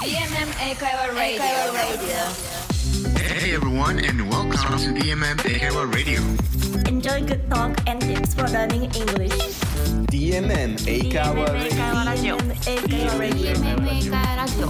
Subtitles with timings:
[0.00, 1.42] DMM 英会話 Radio.
[3.18, 6.20] Hey everyone, and welcome to DMM Ehewa Radio.
[6.88, 9.36] Enjoy good talk and tips for learning English.
[10.08, 12.36] DMM 英会話 Radio.
[12.36, 12.36] Radio.
[12.88, 14.68] DMM 英会話ラジオ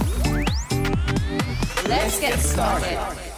[1.87, 3.30] Let's get started.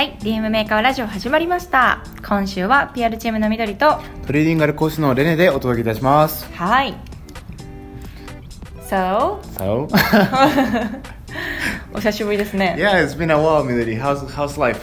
[0.00, 2.02] はい、DM メーカーラジオ始まりました。
[2.26, 6.50] 今週は PR チームの緑と、トレーディングアル講師のレネでお届けいたします。
[6.54, 6.94] はい。
[8.88, 9.88] So, So,
[11.92, 12.76] お久しぶりですね。
[12.78, 13.98] yeah, it's been a while, 緑。
[14.00, 14.80] How's, how's life?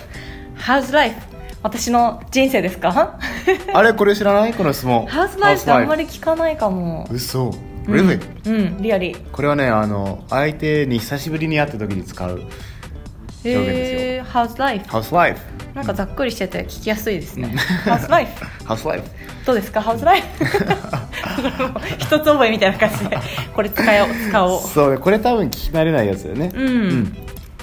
[0.55, 1.15] How's life?
[1.63, 3.17] 私の人生ですか？
[3.73, 3.93] あれ？
[3.93, 4.53] これ知らない？
[4.53, 5.07] この質問。
[5.07, 5.63] How's life?
[5.63, 7.07] ってあんまり聞かないかも。
[7.11, 7.49] 嘘。
[7.87, 8.21] Really?
[8.45, 9.31] うん、リアリー。
[9.31, 12.43] これはね、あの、相手に久しぶりに会った時に使う
[13.43, 13.99] 表現ですよ。
[13.99, 14.85] えー、How's life?
[14.89, 15.41] How's life?
[15.73, 17.55] なんかざっくりしてて聞きやすいですね。
[17.85, 18.45] How's life?
[18.65, 19.03] How's life?
[19.45, 20.25] どうですか？How's life?
[21.99, 23.17] 一つ覚えみたいな感じで、
[23.53, 24.61] これ使おう、使おう。
[24.61, 26.51] そうね、これ多分聞き慣れないやつだよね。
[26.53, 27.17] うん。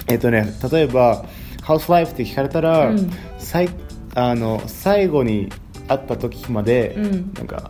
[0.07, 1.25] えっとね、例えば、
[1.63, 2.11] How's life?
[2.13, 3.69] って聞かれたら、うんさい
[4.15, 5.51] あの最後に
[5.87, 7.69] 会った時まで、うんなんか、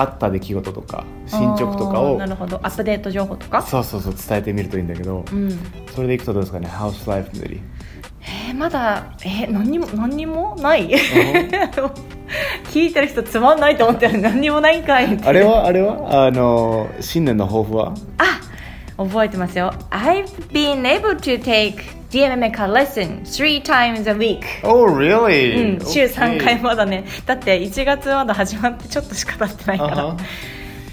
[0.00, 2.56] あった出来事とか、進捗とかをな、るほど。
[2.62, 3.62] アップデート情報とか？
[3.62, 5.58] そうそうそう、伝えてみるといいんだけど、うん。
[5.94, 7.60] それでいくとどうですかね？How's life 緑
[8.48, 10.90] えー、まだえー、何にも何にもない？
[12.72, 14.18] 聞いてる人つまんないと思ってる。
[14.20, 16.26] 何にもないんかいあれはあれは？
[16.26, 17.94] あの新年の抱負は？
[18.18, 18.40] あ
[19.02, 19.72] 覚えてますよ。
[19.90, 21.76] I've been able to take
[22.10, 24.42] DMMA lesson three times a week.
[24.64, 25.80] Oh う really?
[25.80, 27.04] ん、週3回まだね。
[27.24, 29.98] だって1月まだ始まってちょっとしか経ってないから。
[30.00, 30.16] あは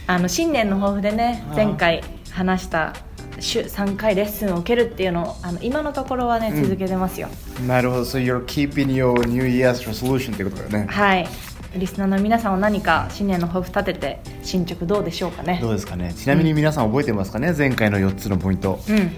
[0.06, 2.94] あの新年の抱負でね前回話した
[3.40, 7.30] 週3回レッスンを受けるっていうのをあの今のところはね続けてますよ、
[7.68, 8.02] なるほど。
[8.04, 10.88] So you're keeping your New Year's resolution ってことだよね。
[10.88, 11.28] はい。
[11.76, 15.60] リスナーの皆さんは何か新年の抱負立てて進捗どうでしょうかね。
[15.62, 16.14] どうですかね。
[16.14, 17.54] ちなみに皆さん覚えてますかね？
[17.58, 19.12] 前回の4つのポイント、うん。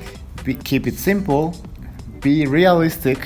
[0.44, 1.53] Keep it simple
[2.22, 3.20] Be realistic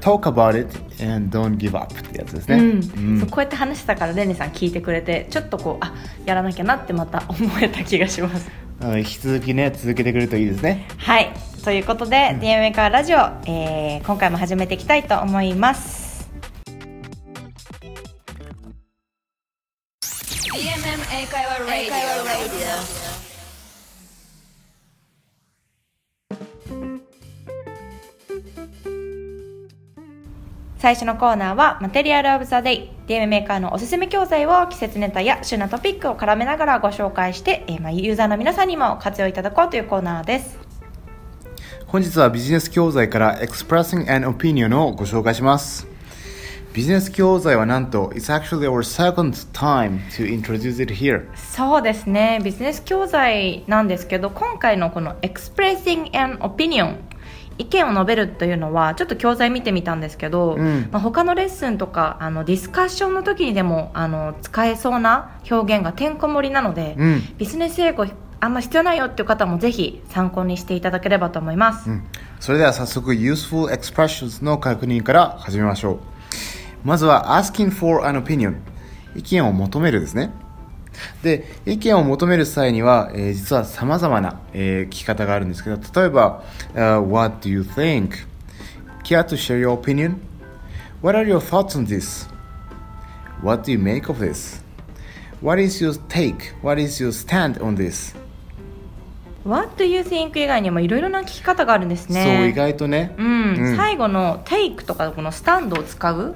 [0.00, 0.68] Talk about it
[1.02, 3.20] and don't give up ってやつですね、うん。
[3.20, 5.94] そうこうやって話したからレネさん聞いてくれてちょっとこうあ
[6.26, 8.50] やらなきゃなってまた思えた気がします。
[8.98, 10.86] 引き続きね続けてくれるといいですね。
[10.98, 11.32] はい。
[11.64, 16.28] ということで、DMA からラジオ、えー今回も始めていきたいと思います。
[21.16, 21.60] 英会話
[22.28, 23.13] Radio.
[30.84, 40.58] 最初のコーナーはマテリアルオブザデイ DM メーカーのおすすめ教材を季節ネタや旬なトピックを絡めながらご紹介して、えーまあ、ユーザーの皆さんにも活用いただこうというコーナーです。
[41.86, 45.86] 本日はビジネス教材から Expressing an Opinion をご紹介します。
[46.74, 51.34] ビジネス教材はなんと It's actually our second time to introduce it here.
[51.34, 52.40] そうですね。
[52.44, 56.96] ビジネス教材なんですけど今回のこの Expressing an Opinion
[57.58, 60.88] 意見を述べるというのはちょっと教材見てみたんですけど、うん。
[60.90, 67.22] まあ、他のレッスンとかあのディスカッションの時にでもあの使えそうな表現がてんこ盛りなので、うん。
[67.38, 68.06] ビジネス英語
[68.40, 72.04] あんま必要ないよっていう方もぜひ参考にしていただければと思います、うん。
[72.40, 75.98] それでは早速 Useful Expressions の確認から始めましょう。
[76.84, 78.56] まずは Asking for an opinion
[79.16, 80.32] 意見を求めるですね
[81.22, 86.44] で意見を求める際には、えー実は様々な、えー聞き方があるんですけど例えば、
[86.74, 88.26] uh, What do you think?
[89.04, 90.16] Care to share your opinion?
[91.02, 92.28] What are your thoughts on this?
[93.42, 94.62] What do you make of this?
[95.42, 96.54] What is your take?
[96.62, 98.14] What is your stand on this?
[99.46, 102.24] What do you think 以外にもいろいろな聞き方があるんですね。
[102.38, 103.76] そう意外とね、うん、うん。
[103.76, 106.34] 最後の take とかこのスタンドを使う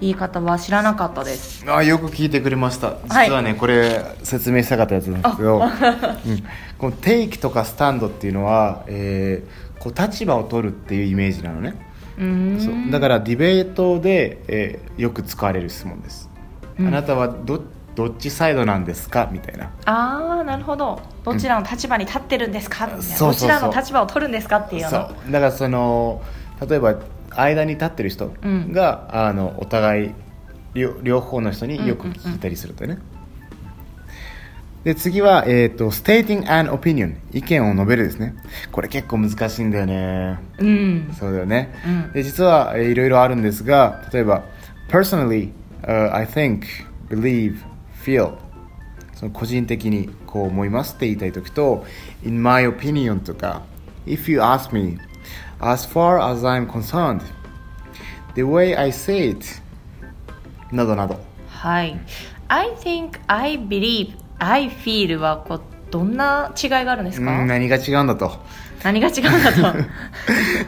[0.00, 1.64] 言い方は知らなかったです。
[1.70, 2.94] あよく聞いてくれました。
[3.08, 6.42] 実はね、これ説明したかったやつなんですけど、うん、
[6.78, 11.74] このテイクとかスタンドっていうのは、えーこう立場を取るっていうイメージなのね。
[12.18, 12.24] う
[12.90, 16.30] だからディベートで、えーよく使われる質問です、
[16.78, 17.62] あなたはど
[17.96, 19.28] どっちサイドなんですか？
[19.32, 19.72] みたいな。
[19.86, 21.00] ああなるほど。
[21.24, 25.10] どちらの立場に立ってるんですか、うそうそうどちらの立場を取るんですかっていうそな。
[25.28, 25.32] う。
[25.32, 26.22] だからその
[26.68, 26.94] 例えば
[27.30, 28.72] 間に立ってる人うん。
[28.72, 30.10] が、あのお互い
[30.74, 32.98] 両両方の人によく聞いたりするとね、
[34.84, 38.36] で次は、えー、と stating an opinion 意見を述べるですね。
[38.70, 40.38] これ結構難しいんだよね。
[40.58, 41.14] うん。
[41.18, 42.12] そうだよね、うん。
[42.12, 44.44] で実は、えーいろいろあるんですが例えば
[44.88, 45.50] personally、
[45.82, 46.60] uh, I think
[47.08, 47.56] believe
[48.06, 48.34] feel
[49.14, 51.84] その個人的にこう思いますって言いたい時と
[52.24, 53.62] in my opinion とか
[54.06, 54.98] if you ask me
[55.60, 57.22] as far as I'm concerned
[58.34, 59.46] the way I say it
[60.70, 61.18] などなど
[61.48, 61.98] はい
[62.48, 68.32] I think, I believe, I feel はこうどんな違いがあるんですか、うん何が違うんだと
[68.84, 69.78] 何が違うんだと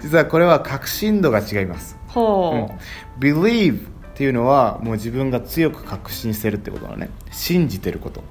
[0.02, 3.87] 実はこれは確信度が違います、ほう、believe
[4.19, 7.09] っていうのはもう自分が強く確信してるってことなのね。
[7.31, 8.25] 信じてること。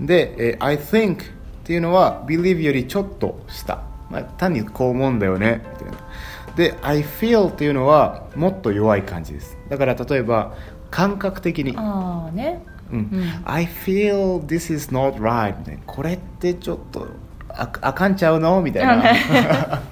[0.00, 1.24] で、えー I think っ
[1.64, 5.62] ていうのは believe よりちょっと下、まあ、単にこう思うんだよね。
[5.74, 5.98] みたいな
[6.56, 9.58] で I feel っていうのはもっと弱い感じです。
[9.68, 10.56] だから例えば
[10.90, 11.74] 感覚的に。
[11.76, 12.64] ああね。
[12.90, 12.98] うん。
[12.98, 13.42] うん。
[13.44, 15.82] I feel this is not right みたいな。
[15.84, 17.08] これってちょっと
[17.50, 18.60] ああかんちゃうの？
[18.62, 19.02] みたいな。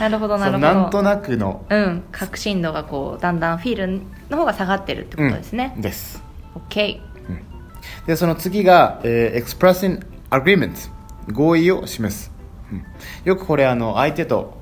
[0.00, 0.66] なるほどなるほど。
[0.66, 1.64] なんとなくの。
[1.68, 2.02] うん。
[2.12, 5.82] 確信度がこうだんだんフィールの方が下がってるってことですね、うん。
[5.82, 6.22] です。
[6.68, 7.00] OK
[8.06, 10.90] でその次が、えー expressing agreement
[11.32, 12.30] 合意を示す、
[12.72, 12.84] うん。
[13.24, 14.59] よくこれあの相手と、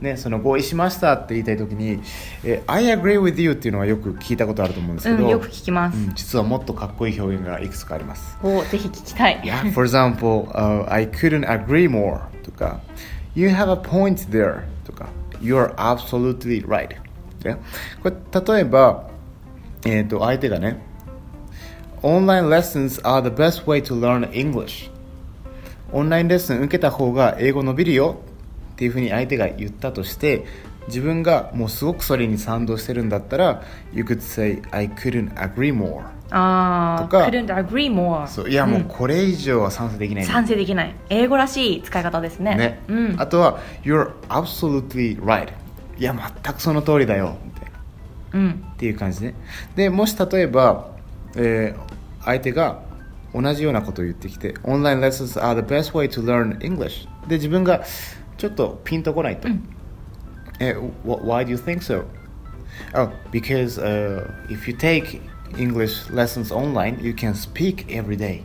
[0.00, 2.00] ね、その合意しましたって言いたい時に、
[2.44, 12.80] えー I agree with you っていうのはよく聞いたことあると思うんですけど、うんよく聞きます、うん実はもっとかっこいい表現がいくつかありますおぜひ聞きたい Yeah, for example, uh, I couldn't agree more とか
[13.34, 15.08] You have a point there とか
[15.40, 16.96] You're absolutely right、
[17.40, 17.58] Yeah?
[18.02, 19.08] これ例えば、
[19.84, 20.80] えー、と相手がね
[22.02, 24.90] Online lessons are the best way to learn English
[25.92, 28.20] オンラインレッスン受けた方が英語伸びるよ
[28.78, 30.44] っていうふうに相手が言ったとして
[30.86, 36.04] 自分がもうすごくそれに賛同してるんだったら You could say I couldn't agree more.
[36.30, 38.28] ああとか couldn't agree more.
[38.28, 40.94] そういやもうこれ以上は賛成できない賛成できない。
[41.10, 42.54] 英語らしい使い方ですね。
[42.54, 43.16] ね、うん。
[43.18, 45.48] あとは「You're absolutely right」
[45.98, 47.36] いや全くその通りだよ。
[47.44, 47.78] みたいな
[48.34, 48.64] うん。
[48.74, 49.34] っていう感じね。
[49.74, 50.86] でもし例えば、
[51.34, 52.82] えー相手が
[53.34, 57.82] 同じようなことを言ってきて「Online lessons are the best way to learn English」で自分が
[58.38, 59.48] ちょっとピンとこないと
[60.60, 62.04] 「え wh- Why do you think so?」
[62.94, 65.20] Oh, because、uh, if you take
[65.56, 68.42] English lessons online, you can speak every day.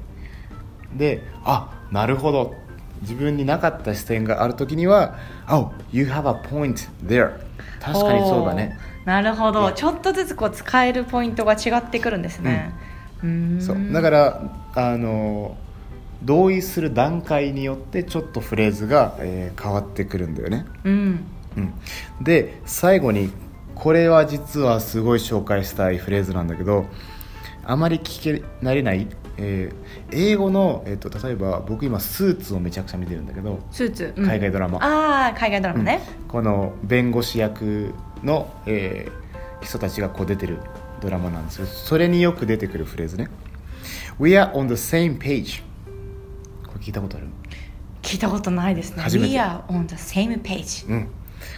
[0.98, 2.56] で、あ、なるほど。
[3.02, 5.18] 自分になかった視点があるときには、
[5.50, 7.34] Oh, you have a point there.
[7.80, 8.78] 確かにそうだね。
[9.06, 12.72] なるほどちょっとずつこう使えるポイントが違ってくるんですね
[13.22, 13.94] うーんそう。
[13.94, 14.42] だから、
[14.76, 15.58] あの、
[16.24, 20.66] 同意する段階によってちょっとフレーズが、えー変わってくるんだよね。
[20.84, 21.20] うん。
[21.56, 21.74] うん、
[22.22, 23.32] で最後に
[23.76, 26.88] これは実はすごい紹介したいフレーズなんだけど
[27.64, 29.76] あまり聞け慣れない、えー
[30.12, 34.26] 英語の、えー、と例えば僕今スーツをめちゃくちゃ見てるんだけどスーツ、うん。
[34.26, 34.80] 海外ドラマ。
[34.80, 37.94] ああ海外ドラマね、この弁護士役
[38.24, 39.24] の、えー
[39.64, 40.60] 人たちがこう出てる
[41.00, 43.30] ドラマなんですけどそれによく出てくるフレーズね。
[44.20, 45.64] We are on the same page
[46.84, 47.28] 聞いたことある？
[48.02, 49.02] 聞いたことないですね。
[49.02, 49.34] 初めて。
[49.34, 50.88] We are on the same page.
[50.92, 51.08] うん、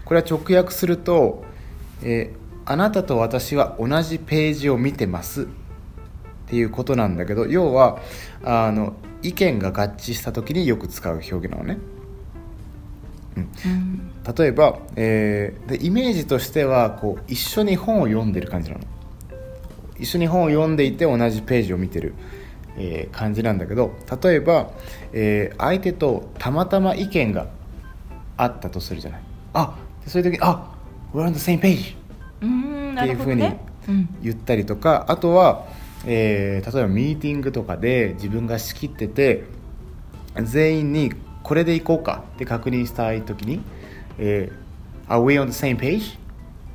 [0.05, 1.43] これは直訳すると、
[2.03, 5.43] えーあなたと私は同じページを見てます。
[5.43, 5.47] っ
[6.47, 7.99] ていうことなんだけど要は
[8.43, 11.77] あの意見が合致した時によく使う表現なのね、
[13.37, 13.39] う
[13.69, 18.83] ん、例えば、えーでイメージとしてはこう一緒に本を読んでる感じなの。
[19.99, 22.15] 一緒に本を読んでいて同じページを見てる、
[22.77, 24.71] えー感じなんだけど例えば、
[25.13, 27.47] えー相手とたまたま意見が
[28.37, 29.21] あったとするじゃない。
[29.53, 30.71] あでそういう時にあ
[31.13, 33.43] We're on the same page っていうふうに
[34.21, 35.65] 言ったりとかあとは、
[36.05, 39.43] えー例えばミーティングとかで自分が仕切ってて
[40.43, 43.61] 全員にこれでいこうかって確認したい時に、
[44.17, 44.65] えー
[45.07, 46.17] Are we on the same page?
[46.17, 46.17] っ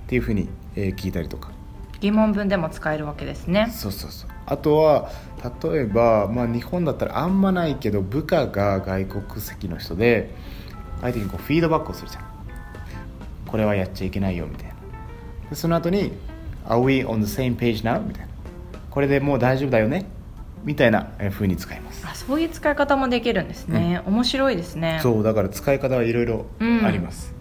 [0.07, 1.51] ていうふうに、えー聞いたりとか
[2.01, 3.71] 疑問文でも使えるわけですね。
[3.73, 4.31] そうそうそう。
[4.47, 5.11] あとは
[5.63, 10.35] 例えば、まあ、日本だったらあんまないけど部下が外国籍の人で
[11.01, 12.25] 相手にこうフィードバックをするじゃん。
[13.47, 14.75] これはやっちゃいけないよみたいな。
[15.51, 16.13] でその後に
[16.67, 18.29] 「Are we on the same page now?」みたいな。
[18.91, 20.07] これでもう大丈夫だよね？
[20.65, 22.07] みたいなえー風に使います。
[22.07, 25.01] あそういう使い方もできるんですね、面白いですね。
[25.03, 27.33] そうだから使い方はいろいろうんあります、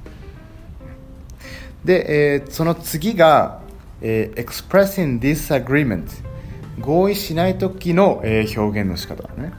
[1.84, 3.62] で、えーその次が、
[4.01, 6.08] えー expressing disagreement
[6.79, 9.51] 合意しない時の、えー表現の仕方だね、うん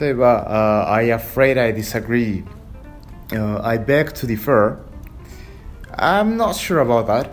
[0.00, 2.44] 例えば、uh, I afraid I disagree、
[3.30, 4.78] Uh, I beg to differ
[5.90, 7.30] I'm not sure about that、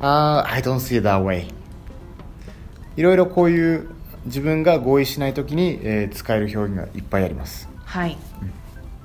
[0.00, 1.46] Uh, I don't see it that way
[2.96, 3.88] いろいろこういう
[4.26, 8.18] 自分が合意しない時に、えー使える表現がいっぱいありますはい、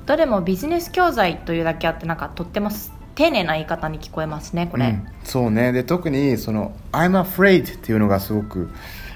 [0.05, 2.69] どれもビジネス教材というだけあってなんかとっても
[3.17, 5.71] 丁寧な言い方に聞こえますねこれ、うんそうね。
[5.73, 8.69] で特にその「I'm afraid」っていうのがすごく、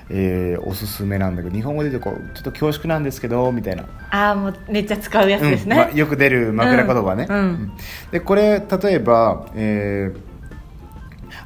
[0.10, 7.72] えーおすすめなんだけど日本語で言うとこうちょっと恐縮なんですけどみたいな、ああもうめっちゃ使うやつですね、うんまよく出る枕言葉ね、うん。
[8.12, 10.20] でこれ例えば、えー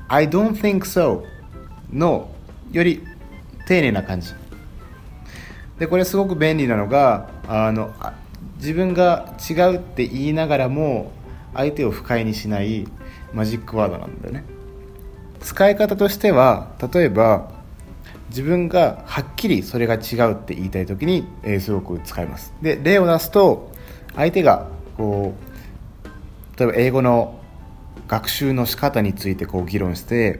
[0.07, 1.23] I don't think so」
[1.91, 2.29] の
[2.71, 3.03] より
[3.67, 4.33] 丁寧な感じ。
[5.77, 8.13] でこれすごく便利なのがあのあ
[8.57, 11.11] 自分が違うって言いながらも
[11.55, 12.87] 相手を不快にしない
[13.33, 14.43] マジックワードなんだよね。
[15.39, 17.51] 使い方としては例えば
[18.29, 22.53] 自分がはっきりそれが違うって言いたい時に、えすごく使います。
[22.61, 23.71] で例を出すと
[24.15, 25.33] 相手がこ
[26.55, 27.39] う例えば英語の
[28.07, 30.39] 学習の仕方についてこう議論して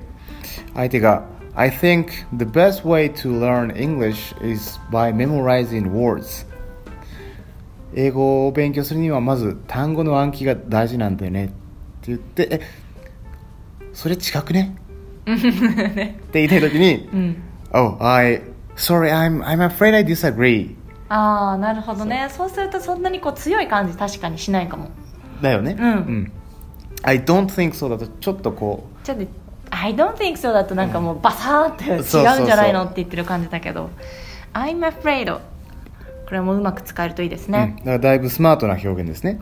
[0.74, 6.46] 相手が I think the best way to learn English is by memorizing words.
[7.96, 11.54] 英語を勉強するにはまず単語の暗記が大事なんだよねって
[12.08, 12.62] 言ってえ
[13.94, 14.76] それ違く ね？
[15.26, 15.40] っ
[16.32, 17.10] て言いたい時に、
[17.72, 18.42] Oh, I
[18.76, 20.76] sorry, I'm I'm afraid I disagree.
[21.08, 22.28] ああなるほどね。
[22.30, 22.50] そう。
[22.50, 24.90] するとそんなにこう強い感じ確かにしないかも。
[25.42, 25.78] だよね。
[25.80, 26.32] うん、
[27.04, 29.26] I don't think so だとちょっとこちょっと
[29.72, 33.90] 「I don't think so」だとなんかもうバサーって違うんじゃないのって言ってる感じだけど
[34.54, 35.40] 「I'm afraid」
[36.26, 37.76] これもうまく使えるといいですう、ね。
[37.80, 39.40] うん、だ、からだいぶスマートな表現ですね。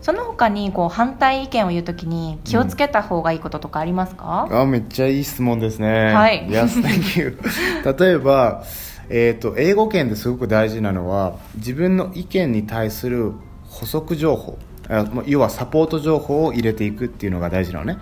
[0.00, 6.12] その他にこう反対意見を言うときに気をつけた方がいいこととかありますか、あめっちゃいい質問ですね。
[6.12, 6.46] はい。
[6.48, 7.38] Yes, thank you.
[7.98, 8.64] 例えば、
[9.10, 13.32] えー、と英語圏ですごく大事なのは自分の意見に対する
[13.68, 14.58] 補足情報。
[15.26, 17.98] 要はサポート情報を入れていくっていうのが大事なのね。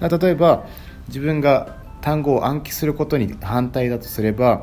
[0.00, 0.64] だ例えば
[1.08, 4.62] 自分が単語を暗記することに反対だとすれば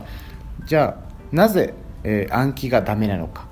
[0.65, 1.73] じゃあなぜ、
[2.07, 3.47] えー暗記がダメなのか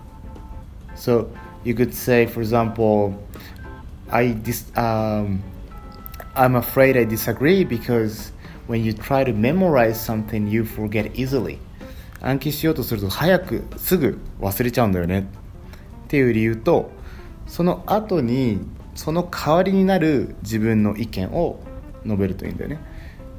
[0.96, 1.28] So
[1.66, 3.14] you could say, for example,
[4.10, 5.40] I dis- um,
[6.36, 8.32] I'm afraid I disagree because
[8.68, 11.58] when you try to memorize something, you forget easily.
[12.22, 15.24] 暗記しようとすると早くすぐ忘れちゃうんだよねっ
[16.08, 16.90] ていう理由と
[17.48, 18.62] その後に
[18.96, 21.60] その代わりになる自分の意見を
[22.06, 22.80] 述べるといいんだよね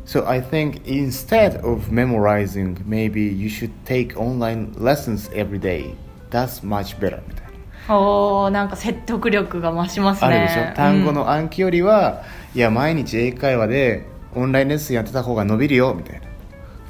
[0.06, 5.94] So I think instead of memorizing maybe you should take online lessons every day.
[6.30, 7.22] That's much better.
[7.28, 7.46] みたい
[7.88, 10.28] なおーなんか説得力が増しますね。
[10.28, 10.74] あるでしょ？
[10.74, 12.22] 単語の暗記よりは、
[12.54, 16.26] いや毎日英会話でオンラインレッスンやってた方が伸びるよみたいな。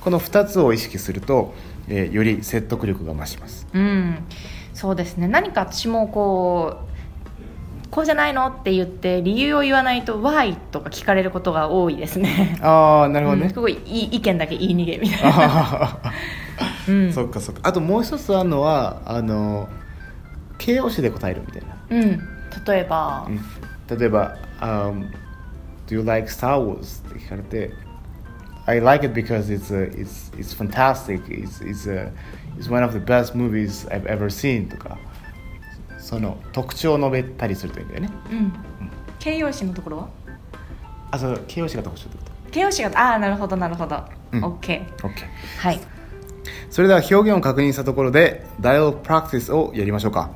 [0.00, 1.54] この2つを意識すると、
[1.88, 3.66] えーより説得力が増します。
[3.74, 4.18] うん、うん。
[4.72, 5.28] そうですね。
[5.28, 6.93] 何か私もこう
[7.94, 8.48] こうじゃないの？
[8.48, 12.58] って言って理由を言わないと「Why?」とか聞かれることが多いですね。
[12.60, 13.44] ああなるほどね。
[13.44, 13.50] うん。
[13.50, 16.00] す、ごいいい意見だけ言い逃げみたいな。
[16.88, 17.12] うん。
[17.12, 17.60] そっかそっか。
[17.62, 19.68] あともう一つあるのはあの
[20.58, 22.28] 形容詞で答えるみたいな、うん。
[22.66, 23.98] 例えば、うん。
[23.98, 25.08] 例えば、um,
[25.86, 27.06] Do you like Star Wars?
[27.08, 27.70] って聞かれて
[28.66, 31.22] I like it because it's, a, it's, it's fantastic.
[31.28, 32.10] It's, it's, a,
[32.58, 34.98] it's one of the best movies I've ever seen とか
[36.04, 38.10] その特徴を述べたりするといいんだよね。
[38.30, 38.52] うん、
[39.18, 40.08] 形容詞のところは？
[41.10, 44.44] あそう形容詞が特徴ってこ形容詞がああなるほどなるほど、うん。
[44.44, 45.12] OK と OK
[45.58, 45.80] はい。
[46.68, 50.30] それでは表現を確認したところで Dialogue Practice をやりましょうか。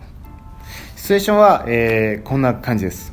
[0.97, 3.13] シチュエーションは、えーこんな感じです。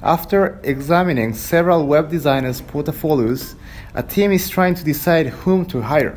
[0.00, 3.56] After examining several web designers' portfolios,
[3.94, 6.14] a team is trying to decide whom to hire.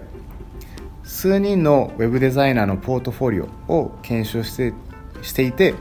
[1.04, 4.74] 数人のウェブデザイナーのポートフォリオを検証して
[5.22, 5.76] していて、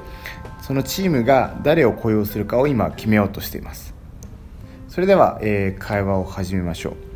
[0.63, 3.95] そのチームが誰を雇用するかを今決めようとしています。
[4.89, 7.09] それでは、えー会話を始めましょう。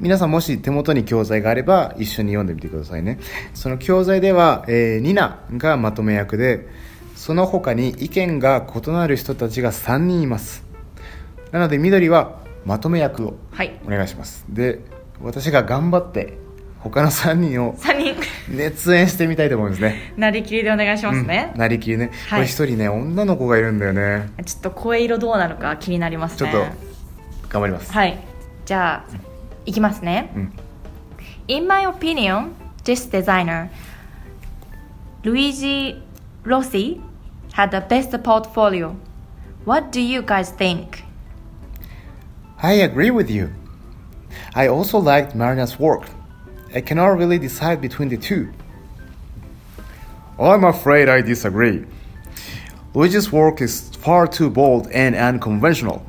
[0.00, 3.18] 皆さんもし手元に教材があれば一緒に読んでみてくださいね
[3.54, 6.68] その教材では、えーニナがまとめ役で
[7.16, 10.64] その他に意見が異なる人たちが3人います
[11.50, 14.80] なので緑はまとめ役をはいお願いしますで
[15.20, 16.38] 私が頑張って
[16.80, 18.16] 他の3人を3人
[18.48, 26.58] 熱演してみたいと思いますねなりきりでお願いしますね、なりきりね、はいこれ一人ね女の子がいるんだよねちょっと声色どうなるか気になりますねちょっと
[27.48, 28.18] 頑張ります、はい
[28.64, 29.16] じゃあ
[29.64, 30.52] いきますね、うん
[31.48, 32.50] In my opinion
[32.84, 33.70] this designer
[35.24, 36.02] Luigi
[36.44, 37.00] Rossi
[37.54, 38.94] had the best portfolio
[39.68, 41.04] What do you guys think?
[42.62, 43.50] I agree with you.
[44.54, 46.04] I also liked Marina's work.
[46.74, 48.52] I cannot really decide between the two.
[50.38, 51.86] I'm afraid I disagree.
[52.92, 56.04] Luigi's work is far too bold and unconventional.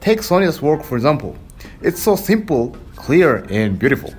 [0.00, 1.34] Take Sonia's work for example.
[1.80, 4.12] It's so simple, clear, and beautiful.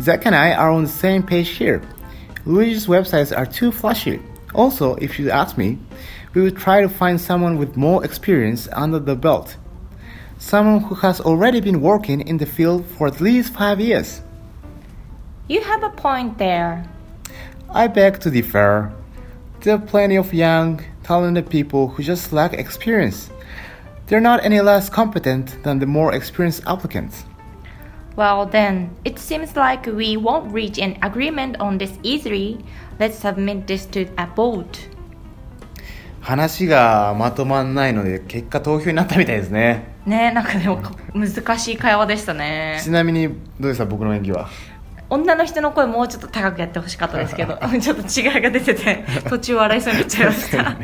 [0.00, 1.82] Zach and I are on the same page here.
[2.44, 4.20] Luigi's websites are too flashy.
[4.54, 5.78] Also, if you ask me,
[6.34, 9.56] we would try to find someone with more experience under the belt.
[10.36, 14.20] Someone who has already been working in the field for at least five years.
[15.47, 16.83] You have a point there
[17.69, 18.93] I beg to differ.
[19.59, 23.29] There are plenty of young, talented people who just lack experience.
[24.07, 27.25] They're not any less competent than the more experienced applicants.
[28.15, 32.63] Well, then, it seems like we won't reach an agreement on this easily.
[32.99, 34.89] Let's submit this to a vote.
[36.21, 40.81] 話がまとまんないので結果投票になったみたいですねねなんかでも
[41.13, 44.49] 難しい会話でしたねちなみにどうでした僕の演技は
[45.12, 50.76] 女の人の声もうちょっと高くやってほしかったですけどちょっと違いが出てて 途中笑いそうになっちゃいました。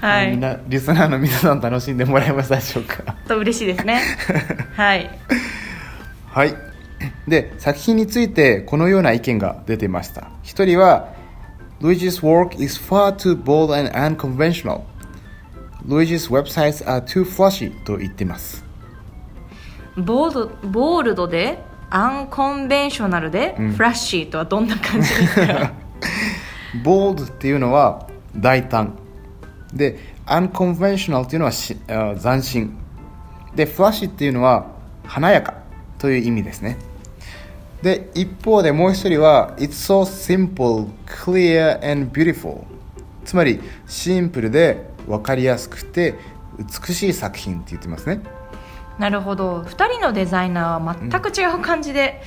[0.06, 0.30] はい。
[0.30, 3.16] みんなリスナーの皆さん楽しんでもらえましたでしょうか？
[3.26, 4.00] と嬉しいですね。
[4.76, 5.10] はい。
[6.28, 6.54] はい。
[7.26, 10.28] で作品についてこのような意見が出ていました。
[10.42, 11.08] 一人は
[11.80, 14.82] Luigi's work is far too bold and unconventional.
[15.84, 18.64] Luigi's websites are too flashy と言っています。
[19.96, 21.58] ボールドボールドで
[21.90, 25.72] アンコンベンショナルで、フラッシーとはどんな感じですか？
[26.84, 28.06] bold っていうのは
[28.36, 28.94] 大胆。
[29.74, 32.76] で unconventional っていうのはしあ斬新。
[33.54, 34.66] で flashy っていうのは
[35.04, 35.54] 華やか
[35.98, 36.76] という意味ですね。
[37.82, 42.62] で一方でもう一人は It's so simple, clear and beautiful.
[43.24, 46.14] つまりシンプルで分かりやすくて
[46.58, 48.20] 美しい作品って言ってますね
[48.98, 49.62] なるほど。
[49.62, 52.20] 2人のデザイナーは全く違う感じで、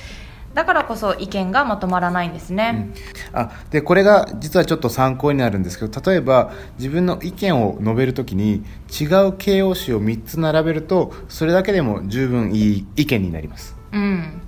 [0.54, 2.90] だからこそ意見がまとまらないんですね、
[3.32, 13.76] あでこれが実はちょっと参考になるんですけど例えば自分の意見を述べるときに違う形容詞を3つ並べるとそれだけでも十分いい意見になります。
[13.92, 14.42] うん。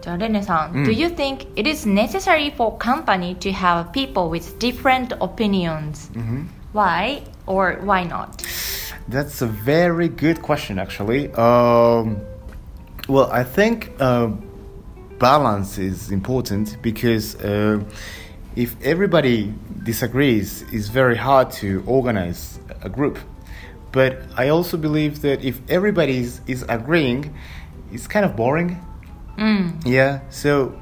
[0.00, 0.84] じゃあレネさん、うん。
[0.84, 6.10] Do you think it is necessary for company to have people with different opinions?、
[6.72, 8.28] Why or why not?
[9.08, 11.32] That's a very good question, actually.
[11.34, 12.20] Um,
[13.08, 14.28] well, I think uh,
[15.18, 17.84] balance is important because uh,
[18.56, 23.18] if everybody disagrees, it's very hard to organize a group.
[23.92, 27.34] But I also believe that if everybody is, is agreeing,
[27.92, 28.82] it's kind of boring.
[29.84, 30.78] Yeah, so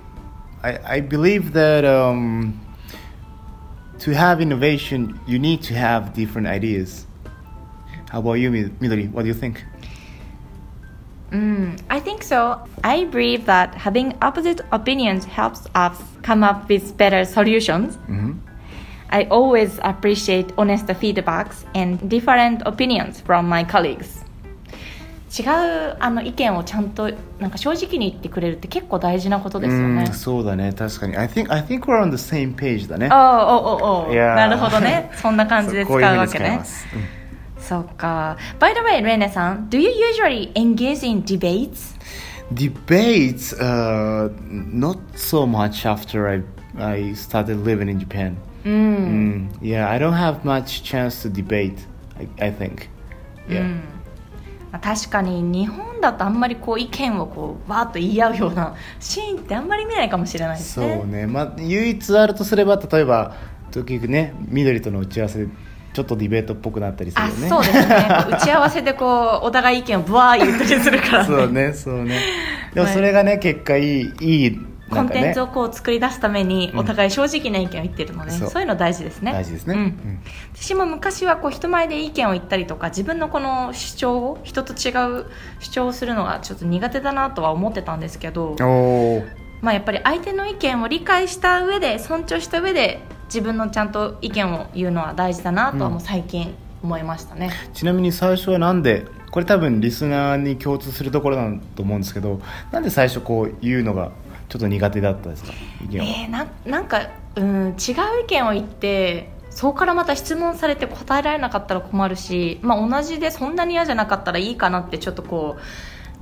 [0.63, 2.65] I, I believe that um,
[3.99, 7.07] to have innovation, you need to have different ideas.
[8.15, 9.11] How about you, Mi- Midori?
[9.11, 9.65] What do you think?
[11.33, 12.61] Mm, I think so.
[12.85, 17.99] I believe that having opposite opinions helps us come up with better solutions.
[19.11, 24.23] I always appreciate honest feedbacks and different opinions from my colleagues.
[25.37, 30.07] 違うあの意見をちゃんとなんか正直に言ってくれるって結構大事なことですよね。
[30.13, 31.17] そうだね、確かに。
[31.17, 33.09] I think, I think we're on the same page だね。
[33.11, 35.11] おおおおなるほどね。
[35.17, 36.61] そんな感じで使うわけね
[37.65, 38.37] そうか。
[38.61, 41.95] By the way, レネさん、Do you usually engage in debates?
[42.53, 46.43] Debates, uh, not so much after I,
[46.79, 48.37] I started living in Japan.
[48.65, 51.79] Mm, yeah, I don't have much chance to debate,
[52.19, 52.89] I, I think.
[53.49, 53.81] Yeah.
[54.73, 60.97] まあ確かに日本だとあんまりこう意見をこうわーっと言い合うようなシーンってあんまり見ないかもしれないですね。
[60.99, 63.37] そうね、まあ、唯一あるとすれば例えば
[63.71, 65.51] 時々ね緑との打ち合わせで
[65.95, 67.49] ちょっとディベートっぽくなったりするあよね。
[67.49, 68.09] そうですね。
[68.31, 72.21] 打ち合わせでこうお互い意見をブワー言ったりするから、ね、そうねそうね。
[72.75, 78.63] でもそれがね結果いいいいコンテンツをこう作り出すためにお互い正直な意見を言ってるので、そう。
[78.63, 79.33] いうの大事ですね。
[79.33, 79.75] 大事ですね。
[79.75, 79.81] うん。
[79.81, 80.21] うん。
[80.53, 85.27] 私も昔はこう人前で意見を言ったりとか自分のこの主張を人と違う
[85.61, 88.57] 主張をするのがちょっと苦手だなとは思ってたんですけど、
[89.63, 93.01] まあ、やっぱり相手の意見を理解した上で尊重した上で
[93.35, 104.13] 自分のちゃんと意見を言うのは大事だなとはもう最近思いましたね、ちなみに最初はなんでこれ多分リスナーに共通するところだと思うんですけどなんで最初こう言うのが
[104.49, 105.53] ちょっと苦手だったですか？
[105.83, 107.75] 意見は、えー、ななんか、うん、違う
[108.23, 115.57] 意見を言ってそこからまた質問されて答えられなかったら困るし、まあ、同じでそんなに嫌じゃなかったらいいかなってちょっとこ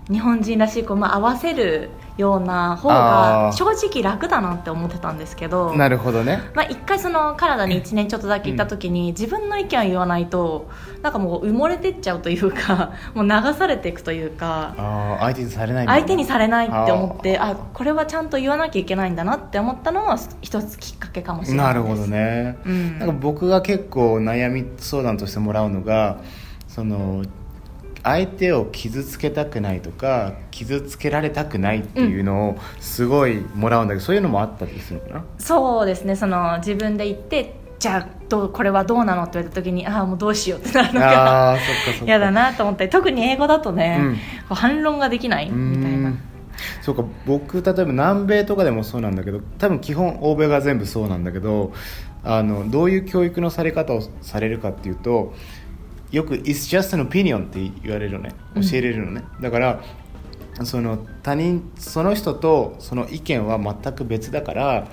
[0.08, 6.40] う日本人らしいこう、まあ、合わせるような方が正直楽だなって思ってたんですけどなるほどね。
[6.54, 10.70] まあ、一回そのカナダに1年ちょっとだけ行った時に自分の意見を言わないと
[11.00, 14.74] なんかもう埋もれてっちゃうというか もう流されていくというか
[15.20, 21.74] 相手にされない相手にされないって思ってあこれはちゃんと言わなきゃいけないんだなって思ったのは一つきっかけかもしれなです。
[21.74, 22.98] ないるほどね、うん。
[22.98, 26.18] なんか僕が結構悩み相談としてもらうのが
[26.68, 27.22] その
[28.04, 35.24] 相手を傷つけたくないとか傷つけられたくないっていうのをすごいもらうんだけど、そういうのもあったりするのかな？
[35.38, 36.16] そうですね。
[36.16, 39.22] その自分で言ってじゃあどうこれはどうなの？
[39.22, 42.04] って言われた時にああもうどうしようってなるのがあーそっかそっか。
[42.06, 42.88] 嫌だなと思って。
[42.88, 43.98] 特に英語だとね、
[44.48, 44.54] うん。
[44.54, 46.14] 反論ができないみたいな。
[46.82, 47.04] そうか。
[47.26, 51.72] 僕例えば南米とかでもそうなんだけど多分基本欧米が全部そうなんだけど
[52.24, 55.34] あのどういう教育のされ方をされるかっていうと
[56.12, 58.34] よく「It's just an opinion」って言われるのね。
[58.54, 59.80] 教えれるのね、だから
[60.64, 64.86] その他人その人とその意見は全く別だから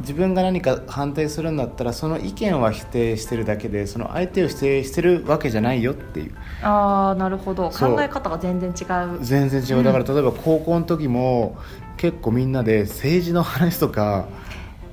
[0.00, 6.34] 自分が何か反対するんだったらその意見は否定してるだけでその相手を否定してるわけじゃないよっていう。
[6.62, 7.70] ああなるほど。
[7.70, 8.84] 考え方が全然違
[9.16, 9.18] う。
[9.20, 9.84] 全然違う。
[9.84, 11.58] だから例えば高校の時も
[11.96, 14.28] 結構みんなで政治の話とか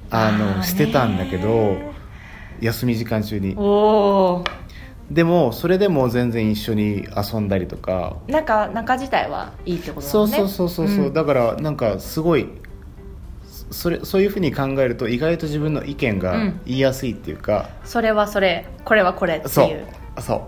[0.10, 1.78] あのしてたんだけど
[2.60, 3.56] 休み時間中に。
[3.58, 4.44] おお
[5.12, 8.18] でもそれでも全然一緒に遊んだりとか。
[8.28, 10.38] なんか中自体はいいってことだもんね。
[10.38, 11.14] そうそうそうそうそう、ん。
[11.14, 12.48] だからなんかすごい
[13.70, 16.62] それそういうふうに考えると意外と自分の意見がうん。
[16.66, 19.86] 言いやすいっていうか、それはそれこれはこれってそいう。
[20.18, 20.22] う。
[20.22, 20.42] そう。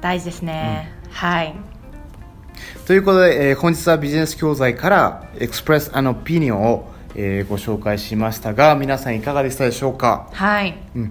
[0.00, 1.54] 大事ですね、はい。
[2.86, 10.78] ということで、えー本日はビジネス教材から「Express an Opinion を」えーご紹介しましたが皆さんいかがでしたでしょうか、はい。
[10.94, 11.04] うん、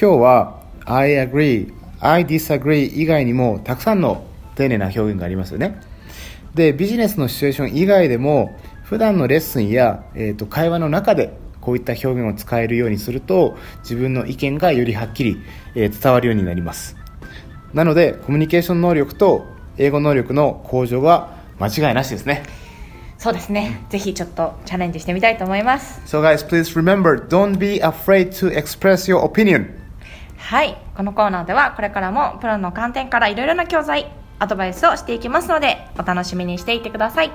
[0.00, 5.80] 今日は「I agree」「I disagree」以外にもたくさんの丁寧な表現がありますよね。
[6.54, 15.38] でビジネスのシチュエーション以外でも普段のレッスンや、えー、と会話の中でこういった表現を使えるようにすると自分の意見がよりはっきり、
[15.74, 16.96] えー伝わるようになります。
[17.72, 19.46] なのでコミュニケーション能力と
[19.78, 22.42] 英語能力の向上は間違いなしですね。
[23.16, 23.86] そうですね。
[23.88, 26.02] ぜひちょっとチャレンジしてみたいと思います。
[26.04, 29.81] So guys please remember don't be afraid to express your opinion
[30.52, 30.76] はい。
[30.94, 37.30] このコーナーではこれからもプロの観点からいろいろな教材アドバイスをしていきますのでお楽しみにしていてください。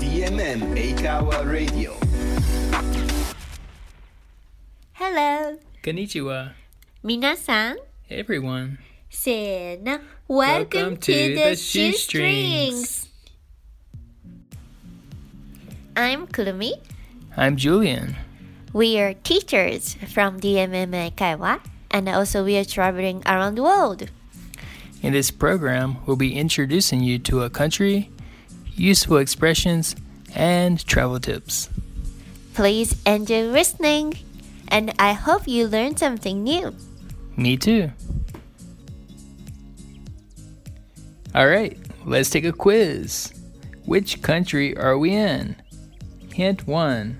[0.00, 2.05] DMM 英会話 Radio
[4.98, 5.58] Hello.
[5.82, 6.52] Konnichiwa.
[7.04, 7.76] Minasan.
[8.08, 8.78] Everyone.
[9.10, 10.00] Sena.
[10.26, 13.06] Welcome, Welcome to, to, the, Shoestrings.
[15.94, 16.80] I'm Kurumi.
[17.36, 18.16] I'm Julian.
[18.72, 24.08] We are teachers from the MMA Kaiwa, and also we are traveling around the world.
[25.02, 28.10] In this program, we'll be introducing you to a country,
[28.74, 29.94] useful expressions,
[30.34, 31.68] and travel tips.
[32.54, 34.25] Please enjoy listening
[34.68, 36.74] and I hope you learned something new.
[37.36, 37.90] Me too.
[41.34, 43.32] All right, let's take a quiz.
[43.84, 45.54] Which country are we in?
[46.32, 47.18] Hint 1.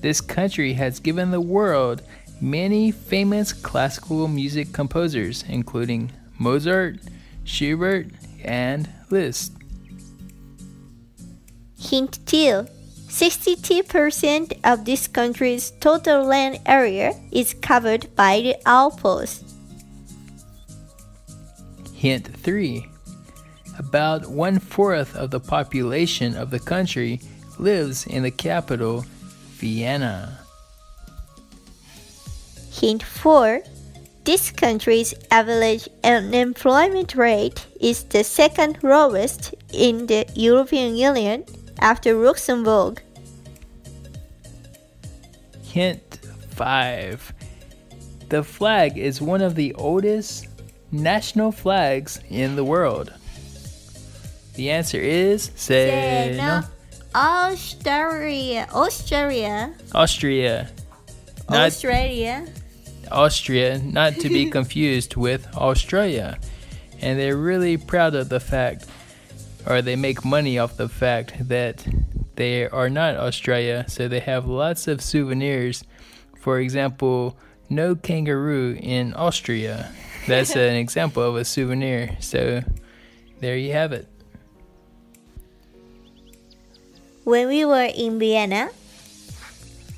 [0.00, 2.02] This country has given the world
[2.40, 6.98] many famous classical music composers, including Mozart,
[7.44, 8.08] Schubert,
[8.44, 9.52] and Liszt.
[11.78, 12.66] Hint 2.
[13.08, 19.42] 62% of this country's total land area is covered by the Alps.
[21.94, 22.86] Hint 3.
[23.78, 27.20] About one fourth of the population of the country
[27.58, 29.04] lives in the capital,
[29.54, 30.38] Vienna.
[32.70, 33.62] Hint 4.
[34.24, 41.44] This country's average unemployment rate is the second lowest in the European Union
[41.80, 43.02] after Luxembourg.
[45.62, 47.32] Hint 5.
[48.28, 50.48] The flag is one of the oldest
[50.90, 53.12] national flags in the world.
[54.54, 56.62] The answer is say no.
[57.14, 58.66] Australia.
[58.72, 59.74] Australia.
[59.92, 60.70] Austria.
[61.48, 62.46] Not Australia.
[63.10, 66.38] Austria, not to be confused with Australia.
[67.00, 68.86] And they're really proud of the fact,
[69.66, 71.86] or they make money off the fact that
[72.36, 75.84] they are not Australia, so they have lots of souvenirs.
[76.38, 77.36] For example,
[77.68, 79.90] no kangaroo in Austria.
[80.26, 82.16] That's an example of a souvenir.
[82.20, 82.62] So
[83.40, 84.06] there you have it.
[87.24, 88.70] When we were in Vienna,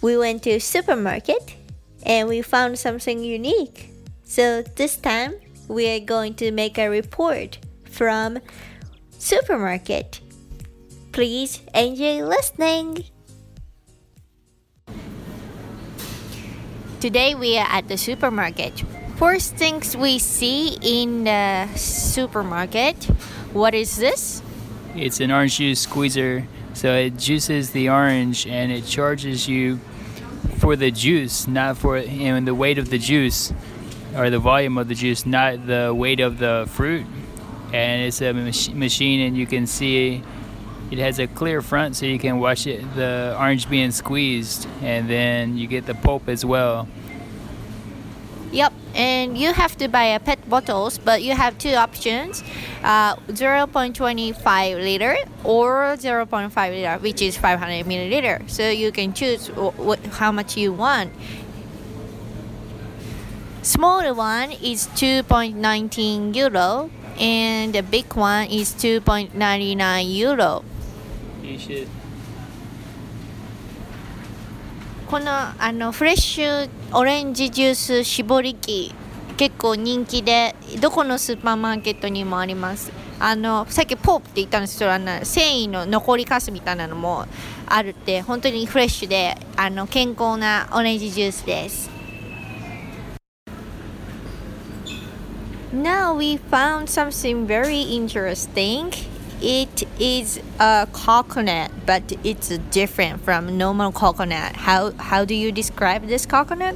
[0.01, 1.57] we went to supermarket
[2.05, 3.91] and we found something unique.
[4.25, 5.35] So this time
[5.67, 8.39] we are going to make a report from
[9.19, 10.21] supermarket.
[11.13, 13.05] Please enjoy listening.
[17.01, 18.85] Today we are at the supermarket.
[19.17, 23.05] First things we see in the supermarket.
[23.53, 24.43] What is this?
[24.95, 29.79] It's an orange juice squeezer, so it juices the orange and it charges you
[30.59, 33.53] for the juice, not for know, the weight of the juice
[34.17, 37.05] or the volume of the juice, not the weight of the fruit.
[37.73, 40.23] And it's a mach- machine, and you can see
[40.91, 45.09] it has a clear front, so you can watch it, the orange being squeezed, and
[45.09, 46.89] then you get the pulp as well.
[48.53, 52.43] Yep, and you have to buy a pet bottles, but you have two options:
[52.83, 58.49] uh, 0.25 liter or 0.5 liter, which is 500 milliliter.
[58.49, 61.13] So you can choose wh- what, how much you want.
[63.61, 70.63] Smaller one is 2.19 euro, and the big one is 2.99 euro.
[75.09, 78.95] このあのフレッシュオレンジジュース絞り器
[79.39, 82.93] 結構人気でどこのスーパーマーケットにもあります。
[83.21, 87.27] あのさっきポープって言ったんですけどあの繊維の残りかすみたいなのも
[87.67, 91.98] あるって本当にフレッシュであの健康なオレンジジュースです。
[95.73, 98.93] Now we found something very interesting.
[99.43, 104.57] It is a coconut, but it's different from normal coconut.
[104.57, 106.75] How how do you describe this coconut?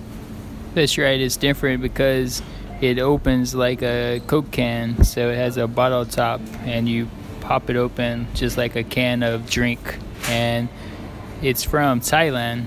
[0.74, 1.18] That's right.
[1.18, 2.42] It's different because
[2.82, 7.08] it opens like a Coke can, so it has a bottle top, and you
[7.40, 9.98] pop it open just like a can of drink.
[10.28, 10.68] And
[11.40, 12.66] it's from Thailand.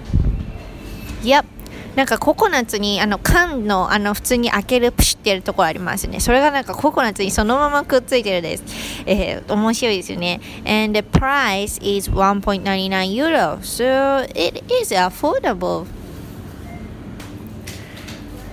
[1.95, 1.95] Yep.
[1.97, 6.21] なんかココナッツにあの缶のあの普通に開けるプシュってやるところありますね。
[6.21, 8.65] それがなんかココナッツにそのままくっついてるです。
[9.07, 10.41] えー、面白いですよね。
[10.65, 13.59] And the price is 1.99 euro.
[13.63, 15.87] So it is affordable.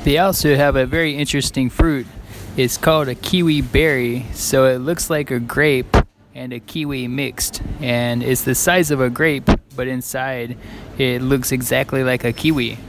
[0.04, 2.08] They also have a very interesting fruit.
[2.56, 5.96] It's called a kiwi berry, so it looks like a grape
[6.34, 7.62] and a kiwi mixed.
[7.82, 10.58] And it's the size of a grape, but inside
[10.98, 12.80] it looks exactly like a kiwi.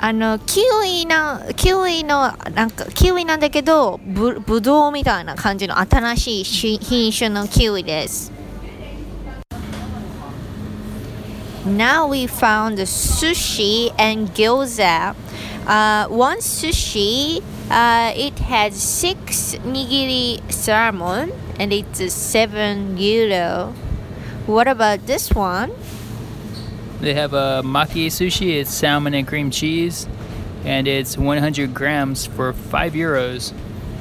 [0.00, 8.30] あのキウイなキウイのなんかキウイなんだけどぶぶどうみたいな感じの新しいし品種のキウイです。
[11.66, 15.16] Now we found the sushi and gyoza.
[15.66, 23.72] Uh, one sushi, uh, it has six nigiri salmon and it's seven euro.
[24.46, 25.72] What about this one?
[27.01, 30.07] They have a maki sushi, it's salmon and cream cheese,
[30.63, 33.53] and it's 100 grams for 5 euros.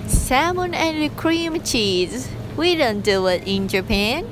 [0.07, 2.29] Salmon and cream cheese.
[2.59, 4.27] We don't do it in Japan.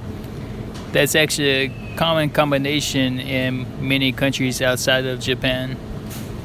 [0.92, 5.78] That's actually a common combination in many countries outside of Japan.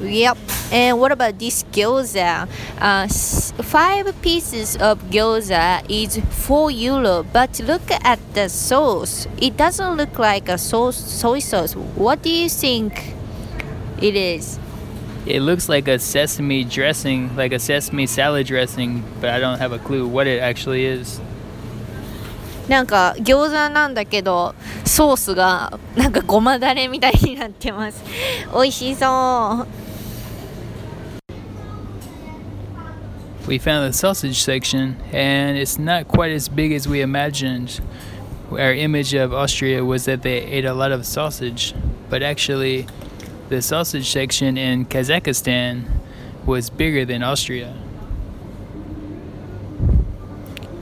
[0.03, 0.39] Yep.
[0.71, 2.47] And what about this gyoza?
[2.81, 7.25] Uh, s- five pieces of gyoza is four euro.
[7.33, 9.27] But look at the sauce.
[9.41, 11.75] It doesn't look like a sauce, soy sauce.
[11.97, 13.15] What do you think
[14.01, 14.59] it is?
[15.27, 19.73] It looks like a sesame dressing, like a sesame salad dressing, but I don't have
[19.73, 21.21] a clue what it actually is.
[22.69, 28.05] なんか餃子なんだけどソースがなんかごまだれみたいになってます
[28.53, 29.82] 美味しそう
[33.46, 37.82] We found the sausage section, and it's not quite as big as we imagined.
[38.52, 41.74] Our image of Austria was that they ate a lot of sausage,
[42.10, 42.88] but actually,
[43.50, 45.90] the sausage section in Kazakhstan
[46.46, 47.76] was bigger than Austria.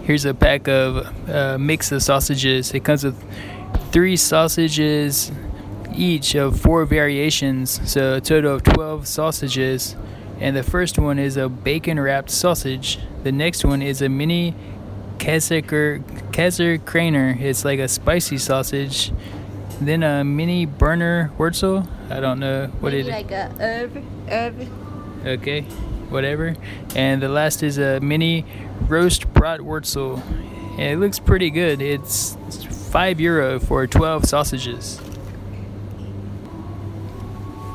[0.03, 2.73] Here's a pack of uh, mix of sausages.
[2.73, 3.19] It comes with
[3.91, 5.31] three sausages
[5.95, 9.95] each of four variations, so a total of 12 sausages.
[10.41, 12.97] And the first one is a bacon wrapped sausage.
[13.23, 14.55] The next one is a mini
[15.19, 15.61] Kazar
[16.79, 17.39] Kraner.
[17.39, 19.11] It's like a spicy sausage.
[19.79, 21.87] Then a mini burner wurzel.
[22.09, 23.07] I don't know what it is.
[23.07, 25.27] like a herb, herb.
[25.27, 25.61] Okay,
[26.09, 26.55] whatever.
[26.95, 28.43] And the last is a mini
[28.87, 30.23] roast bratwurzel.
[30.71, 31.83] And it looks pretty good.
[31.83, 32.35] It's
[32.91, 34.99] 5 euro for 12 sausages.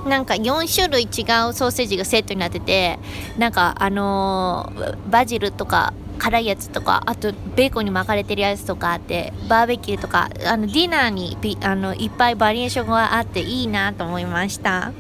[0.07, 2.99] なんか4種類違うソーセージがセットになってて
[3.39, 14.93] なんかあのーバジルとか辛いやつとかあとベーコンに巻かれてるやつとかあってバーベキューとかあのディナーにピあのいっぱいバリエーションがあっていいなと思いました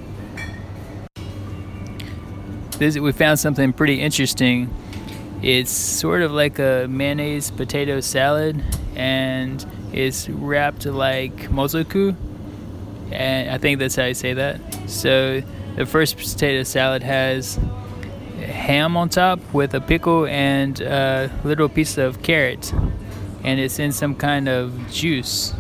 [2.78, 4.68] We found something pretty interesting.
[5.42, 8.62] It's sort of like a mayonnaise potato salad,
[8.94, 9.64] and
[9.94, 12.14] it's wrapped like mozoku,
[13.12, 14.60] and I think that's how you say that.
[14.86, 15.42] So
[15.76, 17.58] the first potato salad has
[18.38, 22.72] ham on top with a pickle and a little piece of carrot,
[23.44, 25.54] and it's in some kind of juice.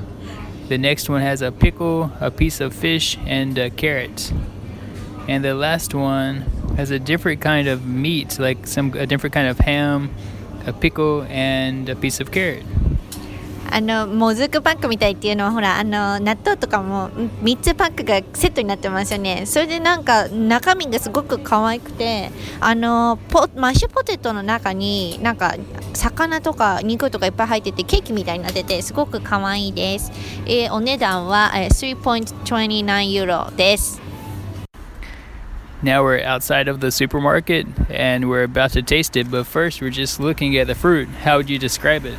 [0.68, 4.32] The next one has a pickle, a piece of fish, and a carrot.
[5.28, 6.42] And the last one
[6.76, 10.14] has a different kind of meat, like some a different kind of ham,
[10.66, 12.64] a pickle, and a piece of carrot.
[13.76, 25.56] あのもずくパックみたいっていうのはほらあの納豆とかも3つパックがセットになってますよねそれでなんか中身がすごく可愛くてあのポマッシュポテトの中になんか
[25.92, 30.10] 魚とか肉とかいっぱい入っててケーキみたいになっててすごく可愛いです、
[30.46, 34.00] えーお値段は、えー3.29ユーロです
[35.82, 39.90] Now we're outside of the supermarket and we're about to taste it, but first we're
[39.90, 41.06] just looking at the fruit.
[41.22, 42.16] How would you describe it?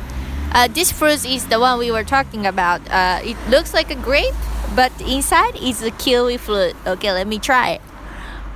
[0.52, 2.80] Uh, this fruit is the one we were talking about.
[2.90, 4.34] Uh, it looks like a grape,
[4.74, 6.74] but inside is a kiwi fruit.
[6.86, 7.80] Okay, let me try it.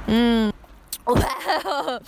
[0.06, 0.52] Mm.
[1.04, 1.98] Wow,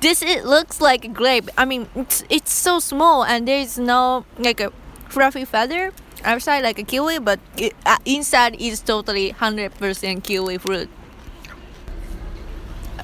[0.00, 1.50] this it looks like a grape.
[1.58, 4.72] I mean, it's it's so small and there's no like a
[5.10, 5.92] fluffy feather
[6.24, 10.88] outside like a kiwi, but it, uh, inside is totally hundred percent kiwi fruit.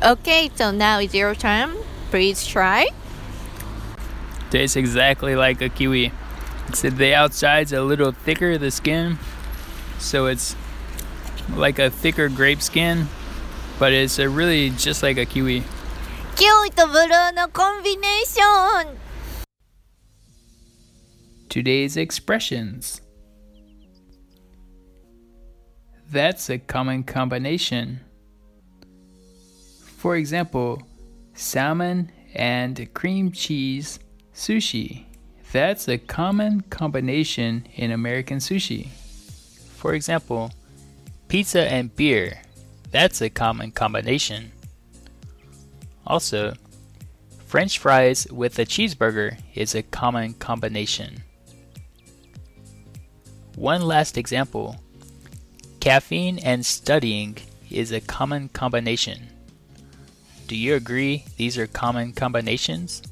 [0.02, 1.76] Okay, so now it's your turn.
[2.10, 2.88] Please try.
[4.49, 6.11] Tastes exactly like a kiwi.
[6.69, 9.17] It's the outside's a little thicker, the skin,
[9.99, 10.55] so it's
[11.55, 13.07] like a thicker grape skin,
[13.79, 15.63] but it's a really just like a kiwi.
[16.35, 18.97] キウイとブルーのコンビネーション
[21.47, 23.01] Today's expressions.
[26.11, 27.99] That's a common combination.
[29.97, 30.81] For example,
[31.35, 33.99] salmon and cream cheese
[34.38, 35.04] sushi.
[35.50, 38.86] That's a common combination in American sushi.
[39.74, 40.52] For example,
[41.26, 42.42] pizza and beer.
[42.92, 44.52] That's a common combination.
[46.06, 46.54] Also,
[47.46, 51.24] French fries with a cheeseburger is a common combination.
[53.56, 54.76] One last example
[55.80, 57.38] caffeine and studying
[57.70, 59.28] is a common combination.
[60.46, 63.02] Do you agree these are common combinations?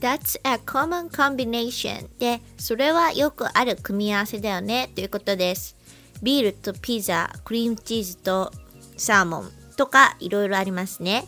[0.00, 5.76] That's a common combination で、それはよくある組み合わせだよねということです。
[6.22, 8.52] ビールとピザ、クリームチーズと
[8.96, 11.24] サーモンとかいろいろありますね。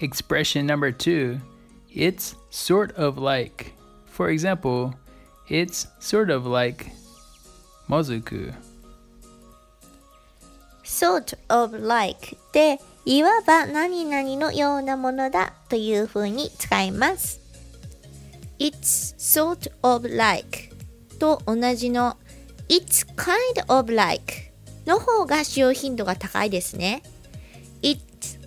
[0.00, 1.38] Expression number two
[1.90, 3.72] it's sort of like.
[4.06, 4.94] For example,
[5.48, 6.90] it's sort of like
[7.88, 8.54] mozuku.
[10.86, 17.39] sort of like で、 いわば何々のようなものだというふうに使います。
[18.59, 20.69] It's sort of like
[21.17, 22.17] と同じの
[22.69, 23.37] It's kind
[23.67, 24.51] of like
[24.85, 27.01] の方が使用頻度が高いですね。
[27.81, 27.99] It's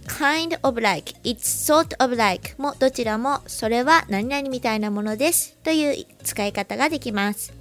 [0.07, 7.53] kind of like, it's sort of like もどちらもそれは何々みたいなものですという使い方ができます。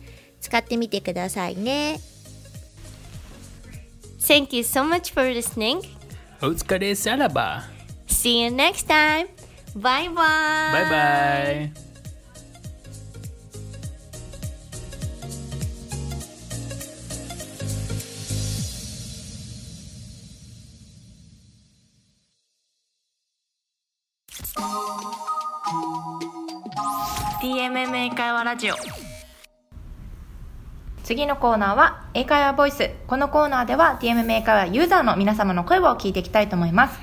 [0.42, 2.00] 使ってみてくださいね。
[4.20, 5.82] Thank you so much for listening.
[6.44, 7.64] Otsukare salaba.
[8.06, 9.28] See you next time.
[9.76, 10.74] Bye bye.
[10.74, 11.72] Bye bye.
[27.42, 28.76] DMM 会話ラジオ
[31.04, 32.90] 次のコーナーは英会話ボイス。
[33.08, 36.98] このコーナーでは DMM 英会話ユーザーの皆様の声を聞いていきたいと思います。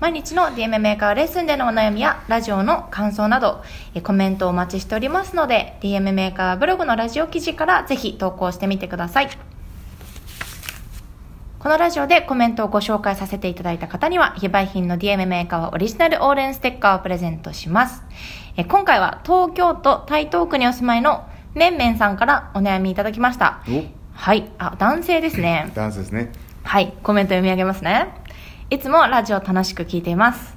[0.00, 3.62] 毎日の DMM 英会話レッスンでのお悩みやラジオの感想など
[4.04, 9.28] コメントをお待ちしておりますので DMM 英会話ブログのラジオ記事からぜひ投稿してみてください。
[11.58, 18.02] このラジオでコメントをご紹介させていただいた方には、非売品の DM メーカーはオリジナルオーレンステッカーをプレゼントします。
[18.66, 23.62] 今回は東京都台東区にお住まいのめんめんさんからお悩みいただきました。
[23.68, 23.84] お
[24.14, 24.50] はい。
[24.58, 25.70] あ、男性ですね。
[25.74, 26.94] ダンスですねはい。
[27.02, 28.14] コメント読み上げますね。
[28.70, 30.56] いつもラジオ楽しく聞いています。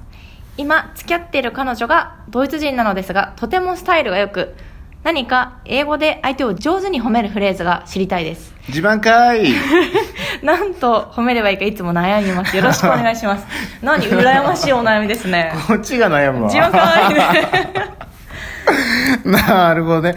[0.56, 4.54] 今、付き合っている彼女がドイツ人なのですが、とてもスタイルが良く、
[5.02, 8.54] 何か英語で相手を上手に褒めるフレーズが知りたいです。
[8.68, 9.52] 自慢かい
[10.42, 12.56] なんと褒めればいいかいつも悩みます。
[12.56, 13.46] よろしくお願いします。
[13.82, 15.52] 何羨ましいお悩みですね。
[15.68, 17.22] こっちが悩むわ自分かいね。
[19.24, 20.14] なるほどね、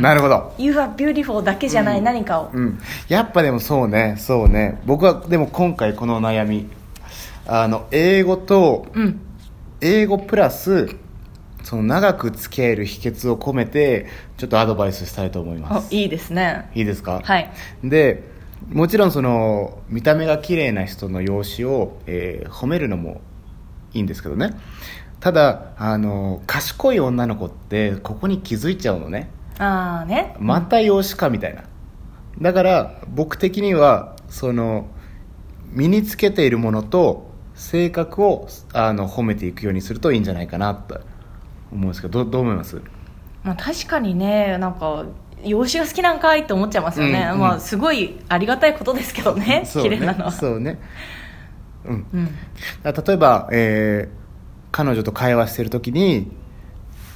[0.00, 0.54] なるほど。
[0.58, 2.50] You are beautiful だけじゃない何かを。
[2.52, 4.14] うん、やっぱでもそうね。
[4.18, 4.80] そうね。
[4.86, 6.68] 僕はでも今回この悩み。
[7.46, 9.20] あの英語とうん。
[9.80, 10.88] 英語プラス
[11.62, 14.06] その長く付き合える秘訣を込めて
[14.38, 15.88] ちょっとアドバイスしたいと思います。
[15.92, 16.70] おいいですね。
[16.74, 17.20] いいですか？
[17.22, 17.50] はい。
[17.84, 18.22] で
[18.72, 23.20] もちろんその見た目が綺麗な人の容姿を、えー褒めるのも
[23.92, 24.50] いいんですけどね
[25.20, 29.30] ただあの賢い女の子ってここに気づいちゃうのね。
[29.58, 30.36] あーね。
[30.38, 31.64] また容姿かみたいな。
[32.40, 34.88] だから僕的にはその
[35.70, 41.00] 身につけているものと性格をあの褒めていくようにするといいんじゃないかなと
[41.72, 42.82] 思うんですけどどどう思います？
[43.42, 45.06] まあ、確かにねなんか
[45.42, 47.40] 養子が好きなんかいって思っちゃいますよね、うんうん。
[47.40, 50.32] まあすごいありがたいことですけどね綺麗なのは。
[50.32, 50.78] そうね。
[51.86, 52.06] うん。
[52.12, 52.26] うん。
[52.84, 54.15] 例えば、えー
[54.76, 56.30] 彼女と会話してる時に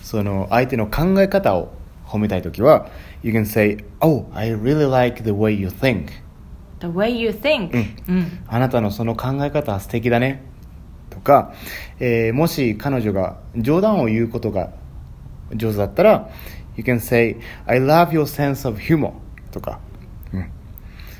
[0.02, 1.74] その相手の考え方を
[2.06, 2.88] 褒めたい時は
[3.22, 6.06] You can say Oh, I really like the way you think
[6.78, 10.42] The way you think うん、あなたのその考え方は素敵だね
[11.10, 11.52] とか、
[11.98, 14.72] えーもし彼女が冗談を言うことが
[15.54, 16.30] 上手だったら
[16.78, 17.36] You can say
[17.66, 19.12] I love your sense of humor
[19.50, 19.80] とか、
[20.32, 20.50] うん、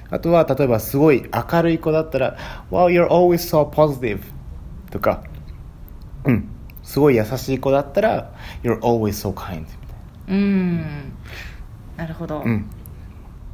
[0.09, 1.23] あとは例えばすごい
[1.53, 2.39] 明るい子だったら
[2.71, 4.23] Wow, you're always so positive
[4.91, 5.23] とか、
[6.25, 6.49] うん、
[6.83, 9.77] すごい優しい子だったら You're always so kind みたい
[10.29, 10.35] な。
[10.35, 11.13] うん。
[11.97, 12.67] なるほど、うん。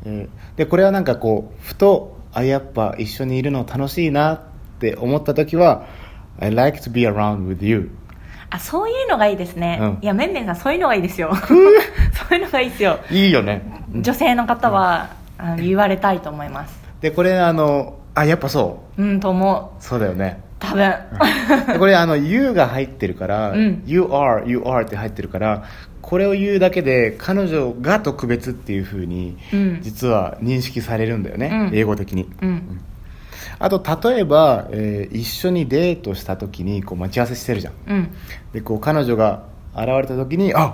[0.04, 4.40] えーでこれはなんかこうふとあやっぱ一緒にいるの楽しいなっ
[4.80, 5.86] て思った時は
[6.38, 7.90] I like to be around with you
[8.48, 9.98] あそういうのがいいですね、うん。
[10.02, 11.34] いやめんめんさんそういうのがいいですよ。
[11.34, 11.58] そう
[12.38, 13.00] いうのがいいですよ。
[13.10, 13.62] いいよね。
[13.92, 16.80] 女性の方は、あの言われたいと思います。
[17.00, 19.02] でこれあのあやっぱそう。
[19.02, 19.82] うんと思う。
[19.82, 21.72] そうだよね多分。
[21.72, 23.82] でこれあの You が入ってるから、うん。
[23.86, 25.64] You are, You are って入ってるから
[26.02, 29.78] これを言うだけで彼女が特別っていうふうにうん。
[29.82, 31.76] 実は認識されるんだよね、うん。
[31.76, 32.28] 英語的に。
[32.42, 32.80] うん。
[33.58, 37.72] あと例えば、えー一緒にデートした時にこう待ち合わせしてるじゃん。
[37.86, 38.10] うん。
[38.52, 39.44] でこう彼女が
[39.74, 40.72] 現れた時に「あ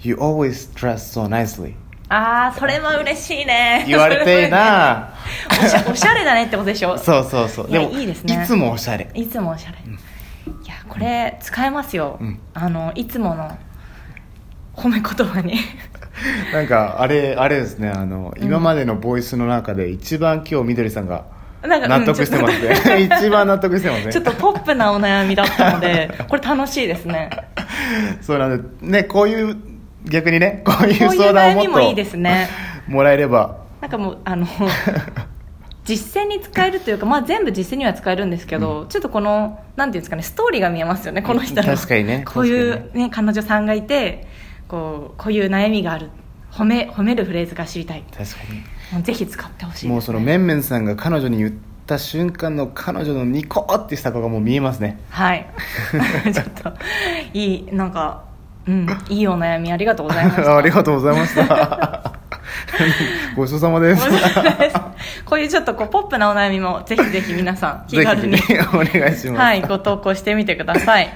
[0.00, 1.74] You always dress so nicely
[2.14, 3.84] ああそれは嬉しいね。
[3.88, 5.14] 言われてえな。
[5.48, 6.98] おしゃおしゃれだねってことでしょ？
[6.98, 7.70] そうそうそう。
[7.70, 8.44] でもいいですね。
[8.46, 9.08] つもおしゃれ。
[9.14, 12.38] いつもおしゃれ、いやこれ使えますよ、うん。
[12.52, 13.56] あのいつもの
[14.76, 15.58] 褒め言葉に。
[16.52, 17.88] なんかあれあれですね。
[17.88, 21.24] あの、今までのボイスの中で一番今日みどりさんが
[21.62, 23.08] なんか納得してますね。
[23.10, 27.30] 一番納得してますねちょっとポップなお悩みだったのでこれ楽しいですね。
[28.20, 29.56] そうなんでねこういう
[30.04, 32.48] 逆にね こういう相談をもっともいいですね。
[32.88, 33.62] もらえれば。
[33.80, 34.46] なんかもうあの
[35.84, 41.62] 実践に使えるというか、まあ、全部実践には使えるんですけど、ちょっとこのなんていうんですかねストーリーが見えますよねこの人の。
[41.64, 44.26] 確かにね こういう、確ね、彼女さんがいて
[44.68, 46.10] こうこういう悩みがある。
[46.52, 48.04] 褒め褒めるフレーズが知りたい。
[48.16, 48.60] 確かに。
[48.92, 51.52] もうぜひ使ってほしいね、もうそのめんめんさんが彼女に言っ
[51.86, 55.00] た瞬間の彼女のニコってした顔がもう見えますね。
[55.08, 55.46] はい。
[56.32, 56.74] ちょっと
[57.32, 58.24] いいなんか
[58.66, 58.86] うん。
[59.08, 60.56] いいお悩みありがとうございました。
[60.56, 62.12] ありがとうございました。
[63.36, 64.06] ごちそうさまです。
[65.24, 68.36] こういうちょっとこうポップなお悩みもぜひぜひ皆さん 気軽に。
[68.72, 69.34] お願いします。
[69.34, 71.12] はいご投稿してみてください。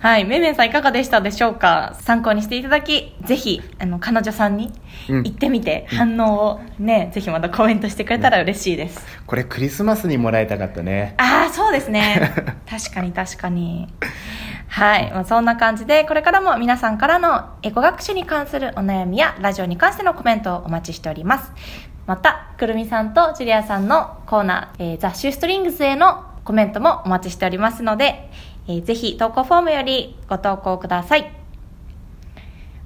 [0.00, 1.96] はいめめんさんいかがでしたでしょうか？
[2.00, 4.70] 参考にしていただきぜひあの彼女さんに
[5.08, 5.22] うん。
[5.24, 11.14] 行ってみて、反応をねぜひまたコメントしてくれたら嬉しいです、これクリスマスにもらいたかったね。
[11.16, 12.32] ああそうですね。
[12.68, 13.88] 確かに確かに
[14.68, 21.52] はい、まあ、そんな感じでこれからも皆さんからのエゴ学習に関するお悩みやラジオに関してのコメントをお待ちしております。
[22.06, 28.30] またくるみさんとジュリアさんのコーナー、えー、ザ・シューストリングスへのコメントもお待ちしておりますので、
[28.68, 31.32] えーぜひ投稿フォームよりご投稿ください。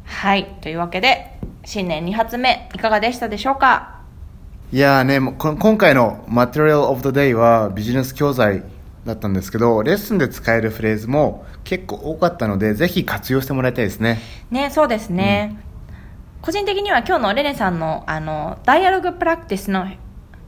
[0.05, 0.47] はい。
[0.61, 4.01] というわけで新年2発目いかがでしたでしょうか？
[4.73, 8.63] いやーね今回の Material of the Day はビジネス教材
[9.05, 14.19] だったんですけどレッスンで使えるフレーズも結構多かったのでぜひ活用してもらいたいですね。
[14.51, 15.57] ねそうですね、
[16.43, 19.87] 個人的には今日のレネさんのあのダイアログプラクティスの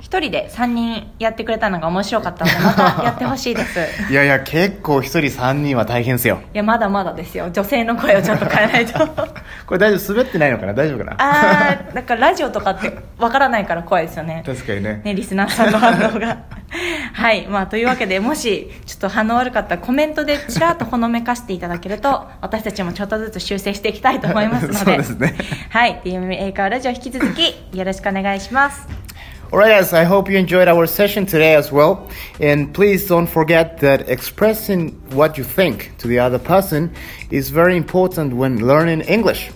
[0.03, 3.79] 一人で3人やってくれたのが面白かったのでまたやってほしいです。
[4.11, 6.41] いやいや結構一人3人は大変ですよ。
[6.53, 7.51] いやまだまだですよ。
[7.53, 9.07] 女性の声をちょっと変えないと。
[9.65, 10.75] これ大丈夫滑ってないのかな？
[10.75, 11.15] 大丈夫かな？
[11.19, 14.43] あーだからラジオとかってわからないから怖いですよね。
[14.45, 15.03] 確かにね。
[15.05, 16.39] ねリスナーさんの反応が。
[17.15, 24.79] はいまあというわけでもしちょっと反応悪かったらコメントでちらっとほのめかしていただけると私たちもちょっとずつ修正していきたいと思いますので。
[24.79, 25.35] そうですね。
[25.71, 29.12] はい英会話ラジオ引き続きよろしくお願いします
[29.53, 32.09] Alright, guys, I hope you enjoyed our session today as well.
[32.41, 36.91] And please don't forget that expressing what you think to the other person
[37.31, 39.51] is very important when learning English.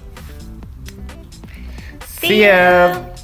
[2.05, 3.16] See ya!